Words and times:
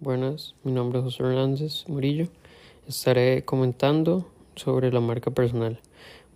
Buenas, 0.00 0.54
mi 0.62 0.70
nombre 0.70 1.00
es 1.00 1.04
José 1.06 1.24
Hernández 1.24 1.88
Murillo. 1.88 2.28
Estaré 2.86 3.44
comentando 3.44 4.30
sobre 4.54 4.92
la 4.92 5.00
marca 5.00 5.32
personal. 5.32 5.80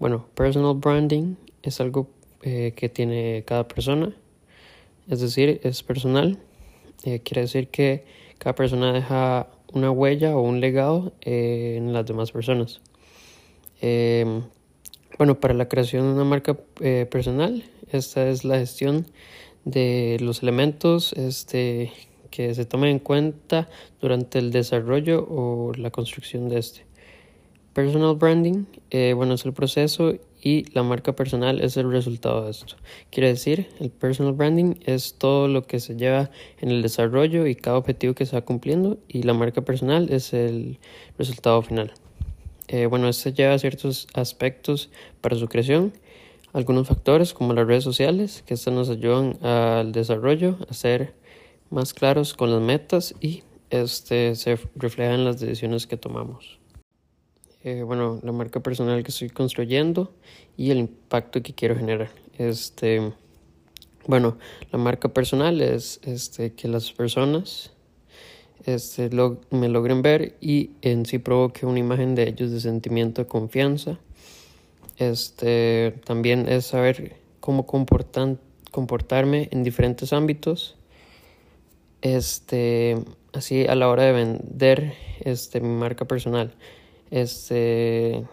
Bueno, 0.00 0.26
personal 0.34 0.74
branding 0.74 1.36
es 1.62 1.80
algo 1.80 2.08
eh, 2.42 2.72
que 2.74 2.88
tiene 2.88 3.44
cada 3.46 3.68
persona, 3.68 4.16
es 5.08 5.20
decir, 5.20 5.60
es 5.62 5.84
personal. 5.84 6.40
Eh, 7.04 7.20
quiere 7.20 7.42
decir 7.42 7.68
que 7.68 8.04
cada 8.38 8.56
persona 8.56 8.92
deja 8.92 9.46
una 9.72 9.92
huella 9.92 10.36
o 10.36 10.40
un 10.40 10.60
legado 10.60 11.12
eh, 11.20 11.76
en 11.78 11.92
las 11.92 12.04
demás 12.04 12.32
personas. 12.32 12.80
Em, 13.80 14.42
bueno, 15.18 15.38
para 15.38 15.54
la 15.54 15.68
creación 15.68 16.08
de 16.08 16.14
una 16.14 16.24
marca 16.24 16.56
personal, 17.08 17.62
esta 17.92 18.28
es 18.28 18.44
la 18.44 18.58
gestión 18.58 19.06
de 19.64 20.16
los 20.20 20.42
elementos 20.42 21.12
este, 21.12 21.92
que 22.32 22.52
se 22.54 22.64
tomen 22.64 22.90
en 22.90 22.98
cuenta 22.98 23.68
durante 24.00 24.40
el 24.40 24.50
desarrollo 24.50 25.24
o 25.30 25.72
la 25.74 25.92
construcción 25.92 26.48
de 26.48 26.58
este. 26.58 26.84
Personal 27.74 28.16
branding, 28.16 28.64
eh, 28.90 29.12
bueno, 29.14 29.34
es 29.34 29.44
el 29.44 29.52
proceso 29.52 30.14
y 30.42 30.64
la 30.74 30.82
marca 30.82 31.14
personal 31.14 31.60
es 31.60 31.76
el 31.76 31.90
resultado 31.90 32.44
de 32.44 32.50
esto. 32.50 32.76
Quiere 33.10 33.28
decir, 33.28 33.68
el 33.78 33.90
personal 33.90 34.32
branding 34.32 34.74
es 34.84 35.14
todo 35.14 35.46
lo 35.46 35.62
que 35.66 35.78
se 35.78 35.94
lleva 35.96 36.30
en 36.60 36.70
el 36.70 36.82
desarrollo 36.82 37.46
y 37.46 37.54
cada 37.54 37.78
objetivo 37.78 38.14
que 38.14 38.26
se 38.26 38.34
va 38.34 38.42
cumpliendo 38.42 38.98
y 39.06 39.22
la 39.22 39.34
marca 39.34 39.62
personal 39.62 40.10
es 40.10 40.32
el 40.32 40.78
resultado 41.16 41.62
final. 41.62 41.92
Eh, 42.68 42.86
bueno, 42.86 43.08
esto 43.08 43.28
lleva 43.30 43.58
ciertos 43.58 44.08
aspectos 44.14 44.90
para 45.20 45.36
su 45.36 45.46
creación, 45.48 45.92
algunos 46.52 46.88
factores 46.88 47.32
como 47.34 47.54
las 47.54 47.66
redes 47.66 47.84
sociales, 47.84 48.42
que 48.46 48.54
estas 48.54 48.74
nos 48.74 48.90
ayudan 48.90 49.42
al 49.44 49.92
desarrollo, 49.92 50.58
a 50.68 50.74
ser 50.74 51.14
más 51.72 51.94
claros 51.94 52.34
con 52.34 52.50
las 52.50 52.60
metas 52.60 53.14
y 53.20 53.42
este, 53.70 54.36
se 54.36 54.58
reflejan 54.76 55.14
en 55.14 55.24
las 55.24 55.40
decisiones 55.40 55.86
que 55.86 55.96
tomamos. 55.96 56.58
Eh, 57.64 57.82
bueno, 57.82 58.20
la 58.22 58.32
marca 58.32 58.60
personal 58.60 59.02
que 59.02 59.10
estoy 59.10 59.30
construyendo 59.30 60.12
y 60.56 60.70
el 60.70 60.78
impacto 60.78 61.42
que 61.42 61.54
quiero 61.54 61.74
generar. 61.76 62.10
Este, 62.36 63.12
bueno, 64.06 64.36
la 64.70 64.78
marca 64.78 65.08
personal 65.08 65.60
es 65.62 66.00
este, 66.02 66.52
que 66.52 66.68
las 66.68 66.92
personas 66.92 67.70
este, 68.66 69.10
me 69.50 69.68
logren 69.68 70.02
ver 70.02 70.36
y 70.40 70.70
en 70.82 71.06
sí 71.06 71.18
provoque 71.18 71.64
una 71.64 71.78
imagen 71.78 72.14
de 72.14 72.28
ellos 72.28 72.50
de 72.50 72.60
sentimiento 72.60 73.22
de 73.22 73.28
confianza. 73.28 73.98
Este, 74.98 75.94
también 76.04 76.48
es 76.48 76.66
saber 76.66 77.16
cómo 77.40 77.64
comportan, 77.64 78.38
comportarme 78.70 79.48
en 79.50 79.62
diferentes 79.62 80.12
ámbitos 80.12 80.76
este, 82.02 82.98
así 83.32 83.66
a 83.66 83.74
la 83.74 83.88
hora 83.88 84.02
de 84.02 84.12
vender 84.12 84.94
este, 85.20 85.60
mi 85.60 85.68
marca 85.68 86.04
personal. 86.04 86.54
Este, 87.10 88.24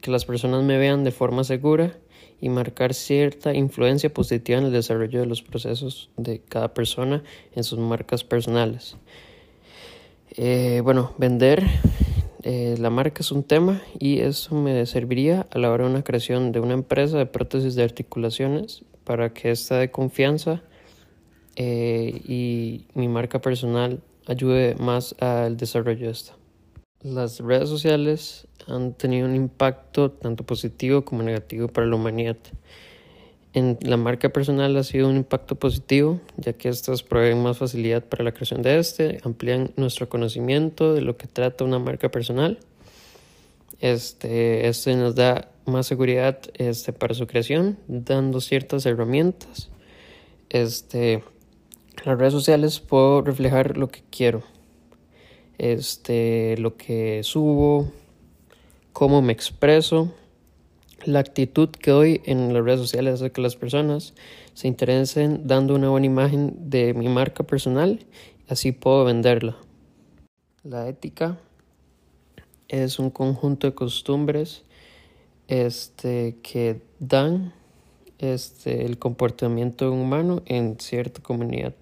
que 0.00 0.10
las 0.10 0.24
personas 0.24 0.62
me 0.64 0.78
vean 0.78 1.04
de 1.04 1.12
forma 1.12 1.44
segura 1.44 1.96
y 2.40 2.48
marcar 2.48 2.92
cierta 2.92 3.54
influencia 3.54 4.12
positiva 4.12 4.58
en 4.58 4.66
el 4.66 4.72
desarrollo 4.72 5.20
de 5.20 5.26
los 5.26 5.42
procesos 5.42 6.10
de 6.16 6.40
cada 6.40 6.74
persona 6.74 7.22
en 7.54 7.62
sus 7.62 7.78
marcas 7.78 8.24
personales. 8.24 8.96
Eh, 10.36 10.80
bueno, 10.82 11.12
vender 11.18 11.62
eh, 12.42 12.74
la 12.78 12.90
marca 12.90 13.20
es 13.20 13.30
un 13.30 13.44
tema 13.44 13.80
y 13.98 14.20
eso 14.20 14.56
me 14.56 14.84
serviría 14.86 15.46
a 15.52 15.58
la 15.58 15.70
hora 15.70 15.84
de 15.84 15.90
una 15.90 16.02
creación 16.02 16.50
de 16.50 16.58
una 16.58 16.74
empresa 16.74 17.16
de 17.16 17.26
prótesis 17.26 17.76
de 17.76 17.84
articulaciones 17.84 18.82
para 19.04 19.32
que 19.32 19.52
esta 19.52 19.76
de 19.78 19.92
confianza 19.92 20.62
eh, 21.56 22.22
y 22.24 22.86
mi 22.94 23.08
marca 23.08 23.40
personal 23.40 24.00
ayude 24.26 24.74
más 24.76 25.14
al 25.20 25.56
desarrollo 25.56 26.06
de 26.06 26.12
esto. 26.12 26.32
Las 27.02 27.40
redes 27.40 27.68
sociales 27.68 28.46
han 28.68 28.94
tenido 28.94 29.26
un 29.26 29.34
impacto 29.34 30.12
tanto 30.12 30.44
positivo 30.44 31.04
como 31.04 31.22
negativo 31.22 31.68
para 31.68 31.86
la 31.86 31.96
humanidad. 31.96 32.36
En 33.54 33.76
la 33.82 33.98
marca 33.98 34.30
personal 34.30 34.76
ha 34.76 34.82
sido 34.82 35.08
un 35.08 35.16
impacto 35.16 35.56
positivo, 35.56 36.20
ya 36.36 36.54
que 36.54 36.70
estas 36.70 37.02
proveen 37.02 37.42
más 37.42 37.58
facilidad 37.58 38.02
para 38.02 38.24
la 38.24 38.32
creación 38.32 38.62
de 38.62 38.78
este, 38.78 39.20
amplían 39.24 39.72
nuestro 39.76 40.08
conocimiento 40.08 40.94
de 40.94 41.02
lo 41.02 41.18
que 41.18 41.26
trata 41.26 41.64
una 41.64 41.78
marca 41.78 42.10
personal. 42.10 42.58
Este, 43.80 44.68
este 44.68 44.94
nos 44.94 45.16
da 45.16 45.50
más 45.66 45.86
seguridad 45.86 46.38
este, 46.54 46.92
para 46.92 47.14
su 47.14 47.26
creación, 47.26 47.78
dando 47.88 48.40
ciertas 48.40 48.86
herramientas. 48.86 49.68
Este, 50.48 51.22
las 52.04 52.18
redes 52.18 52.32
sociales 52.32 52.80
puedo 52.80 53.22
reflejar 53.22 53.76
lo 53.76 53.88
que 53.88 54.02
quiero, 54.10 54.42
este, 55.58 56.56
lo 56.58 56.76
que 56.76 57.22
subo, 57.22 57.92
cómo 58.92 59.22
me 59.22 59.32
expreso, 59.32 60.12
la 61.04 61.20
actitud 61.20 61.68
que 61.68 61.90
doy 61.90 62.20
en 62.24 62.52
las 62.52 62.64
redes 62.64 62.80
sociales 62.80 63.14
hace 63.14 63.32
que 63.32 63.40
las 63.40 63.56
personas 63.56 64.14
se 64.54 64.68
interesen 64.68 65.46
dando 65.46 65.74
una 65.74 65.88
buena 65.88 66.06
imagen 66.06 66.70
de 66.70 66.94
mi 66.94 67.08
marca 67.08 67.44
personal, 67.44 68.04
así 68.48 68.72
puedo 68.72 69.04
venderla. 69.04 69.56
La 70.62 70.88
ética 70.88 71.38
es 72.68 72.98
un 72.98 73.10
conjunto 73.10 73.66
de 73.66 73.74
costumbres 73.74 74.64
este, 75.48 76.36
que 76.42 76.80
dan 77.00 77.52
este, 78.18 78.86
el 78.86 78.98
comportamiento 78.98 79.92
humano 79.92 80.42
en 80.46 80.78
cierta 80.78 81.20
comunidad. 81.20 81.74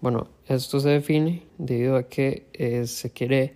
Bueno, 0.00 0.28
esto 0.46 0.80
se 0.80 0.88
define 0.88 1.42
debido 1.58 1.96
a 1.96 2.04
que 2.04 2.46
eh, 2.54 2.86
se 2.86 3.12
quiere 3.12 3.54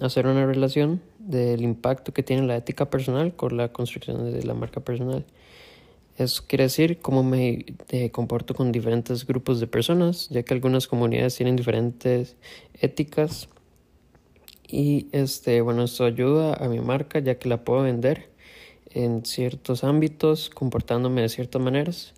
hacer 0.00 0.26
una 0.26 0.46
relación 0.46 1.02
del 1.18 1.62
impacto 1.62 2.14
que 2.14 2.22
tiene 2.22 2.46
la 2.46 2.56
ética 2.56 2.88
personal 2.88 3.36
con 3.36 3.58
la 3.58 3.68
construcción 3.72 4.32
de 4.32 4.42
la 4.42 4.54
marca 4.54 4.80
personal. 4.80 5.26
Eso 6.16 6.44
quiere 6.46 6.64
decir 6.64 6.98
cómo 7.00 7.22
me 7.22 7.66
eh, 7.90 8.10
comporto 8.10 8.54
con 8.54 8.72
diferentes 8.72 9.26
grupos 9.26 9.60
de 9.60 9.66
personas, 9.66 10.30
ya 10.30 10.42
que 10.42 10.54
algunas 10.54 10.86
comunidades 10.86 11.36
tienen 11.36 11.56
diferentes 11.56 12.36
éticas. 12.80 13.50
Y 14.66 15.08
este, 15.12 15.60
bueno, 15.60 15.84
esto 15.84 16.04
ayuda 16.04 16.54
a 16.54 16.68
mi 16.68 16.80
marca 16.80 17.18
ya 17.18 17.38
que 17.38 17.50
la 17.50 17.64
puedo 17.64 17.82
vender 17.82 18.30
en 18.90 19.26
ciertos 19.26 19.84
ámbitos, 19.84 20.48
comportándome 20.48 21.20
de 21.20 21.28
ciertas 21.28 21.60
maneras, 21.60 22.14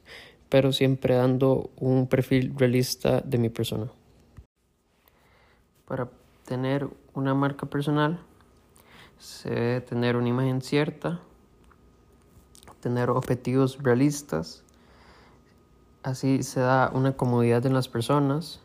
pero 0.48 0.72
siempre 0.72 1.14
dando 1.14 1.70
un 1.76 2.06
perfil 2.06 2.54
realista 2.56 3.20
de 3.20 3.38
mi 3.38 3.48
persona. 3.48 3.90
Para 5.86 6.08
tener 6.44 6.88
una 7.14 7.34
marca 7.34 7.66
personal, 7.66 8.20
se 9.18 9.50
debe 9.50 9.80
tener 9.80 10.16
una 10.16 10.28
imagen 10.28 10.60
cierta, 10.60 11.20
tener 12.80 13.10
objetivos 13.10 13.82
realistas, 13.82 14.62
así 16.02 16.42
se 16.42 16.60
da 16.60 16.90
una 16.92 17.16
comodidad 17.16 17.64
en 17.66 17.74
las 17.74 17.88
personas, 17.88 18.60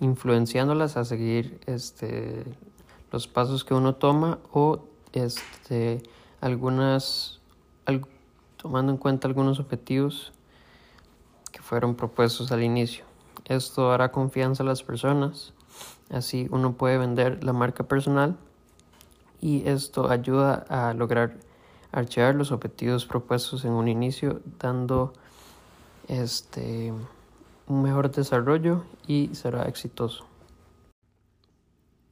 influenciándolas 0.00 0.96
a 0.96 1.04
seguir 1.04 1.60
este, 1.66 2.44
los 3.12 3.26
pasos 3.26 3.64
que 3.64 3.74
uno 3.74 3.94
toma 3.94 4.38
o 4.52 4.84
este, 5.12 6.02
algunas, 6.40 7.40
tomando 8.56 8.92
en 8.92 8.98
cuenta 8.98 9.26
algunos 9.28 9.58
objetivos 9.58 10.32
fueron 11.70 11.94
propuestos 11.94 12.50
al 12.50 12.64
inicio. 12.64 13.04
Esto 13.44 13.90
dará 13.90 14.10
confianza 14.10 14.64
a 14.64 14.66
las 14.66 14.82
personas, 14.82 15.54
así 16.10 16.48
uno 16.50 16.72
puede 16.72 16.98
vender 16.98 17.44
la 17.44 17.52
marca 17.52 17.84
personal 17.84 18.36
y 19.40 19.68
esto 19.68 20.10
ayuda 20.10 20.66
a 20.68 20.94
lograr 20.94 21.36
archivar 21.92 22.34
los 22.34 22.50
objetivos 22.50 23.06
propuestos 23.06 23.64
en 23.64 23.70
un 23.70 23.86
inicio, 23.86 24.40
dando 24.58 25.12
este 26.08 26.92
un 27.68 27.82
mejor 27.82 28.10
desarrollo 28.10 28.82
y 29.06 29.30
será 29.34 29.62
exitoso. 29.68 30.26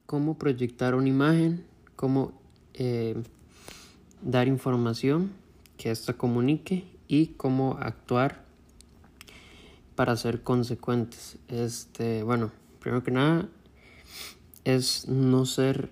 Cómo 0.05 0.37
proyectar 0.37 0.95
una 0.95 1.09
imagen, 1.09 1.67
cómo 1.97 2.31
eh, 2.75 3.21
dar 4.21 4.47
información 4.47 5.33
que 5.75 5.91
ésta 5.91 6.13
comunique 6.13 6.97
y 7.09 7.33
cómo 7.33 7.77
actuar 7.81 8.47
para 9.99 10.15
ser 10.15 10.43
consecuentes. 10.43 11.35
Este, 11.49 12.23
bueno, 12.23 12.53
primero 12.79 13.03
que 13.03 13.11
nada 13.11 13.49
es 14.63 15.09
no 15.09 15.45
ser 15.45 15.89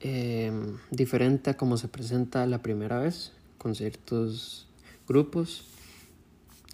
em, 0.00 0.78
diferente 0.90 1.50
a 1.50 1.58
como 1.58 1.76
se 1.76 1.86
presenta 1.86 2.46
la 2.46 2.62
primera 2.62 2.98
vez 2.98 3.32
con 3.58 3.74
ciertos 3.74 4.68
grupos, 5.06 5.66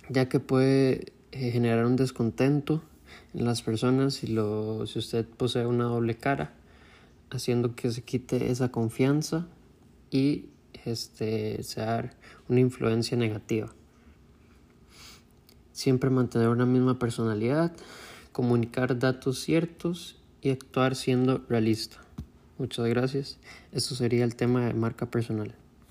ya 0.09 0.29
que 0.29 0.39
puede 0.39 1.13
eh, 1.33 1.51
generar 1.51 1.85
un 1.85 1.97
descontento 1.97 2.81
en 3.35 3.45
las 3.45 3.61
personas 3.61 4.15
si, 4.15 4.29
lo, 4.29 4.87
si 4.87 5.01
usted 5.01 5.27
posee 5.27 5.67
una 5.67 5.87
doble 5.87 6.17
cara, 6.17 6.53
haciendo 7.31 7.75
que 7.75 7.91
se 7.91 8.03
quite 8.03 8.53
esa 8.53 8.71
confianza 8.71 9.49
y 10.13 10.45
este, 10.85 11.61
ser 11.65 12.13
una 12.49 12.61
influencia 12.61 13.17
negativa. 13.17 13.75
Siempre 15.79 16.11
mantener 16.11 16.49
una 16.49 16.67
misma 16.67 16.99
personalidad, 16.99 17.71
comunicar 18.33 18.99
datos 18.99 19.39
ciertos 19.39 20.17
y 20.43 20.51
actuar 20.51 20.97
siendo 20.97 21.45
realista. 21.49 21.99
Muchas 22.59 22.89
gracias. 22.89 23.39
Esto 23.71 23.95
sería 23.95 24.25
el 24.25 24.35
tema 24.35 24.67
de 24.67 24.75
marca 24.75 25.07
personal. 25.07 25.55